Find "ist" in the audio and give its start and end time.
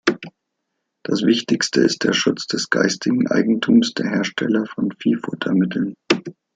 1.81-2.03